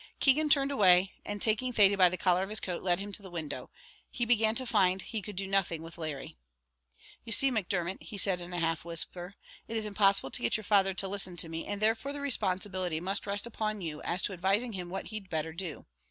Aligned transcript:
Keegan 0.19 0.49
turned 0.49 0.71
away, 0.71 1.13
and 1.23 1.39
taking 1.39 1.71
Thady 1.71 1.95
by 1.95 2.09
the 2.09 2.17
collar 2.17 2.41
of 2.41 2.49
his 2.49 2.59
coat, 2.59 2.81
led 2.81 2.97
him 2.97 3.11
to 3.11 3.21
the 3.21 3.29
window; 3.29 3.69
he 4.09 4.25
began 4.25 4.55
to 4.55 4.65
find 4.65 5.03
he 5.03 5.21
could 5.21 5.35
do 5.35 5.45
nothing 5.45 5.83
with 5.83 5.99
Larry. 5.99 6.37
"You 7.23 7.31
see, 7.31 7.51
Macdermot," 7.51 8.01
he 8.01 8.17
said 8.17 8.41
in 8.41 8.51
a 8.51 8.59
half 8.59 8.83
whisper, 8.83 9.35
"it 9.67 9.77
is 9.77 9.85
impossible 9.85 10.31
to 10.31 10.41
get 10.41 10.57
your 10.57 10.63
father 10.63 10.95
to 10.95 11.07
listen 11.07 11.37
to 11.37 11.49
me; 11.49 11.67
and 11.67 11.79
therefore 11.79 12.13
the 12.13 12.19
responsibility 12.19 12.99
must 12.99 13.27
rest 13.27 13.45
upon 13.45 13.79
you 13.81 14.01
as 14.01 14.23
to 14.23 14.33
advising 14.33 14.73
him 14.73 14.89
what 14.89 15.05
he'd 15.09 15.29
better 15.29 15.53
do. 15.53 15.85